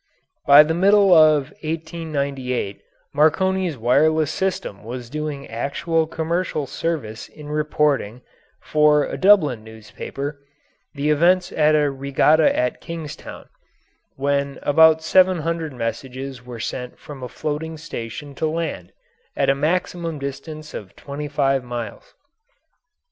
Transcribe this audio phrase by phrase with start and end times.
[0.47, 2.81] By the middle of 1898
[3.13, 8.23] Marconi's wireless system was doing actual commercial service in reporting,
[8.63, 10.39] for a Dublin newspaper,
[10.95, 13.47] the events at a regatta at Kingstown,
[14.15, 18.93] when about seven hundred messages were sent from a floating station to land,
[19.35, 22.15] at a maximum distance of twenty five miles.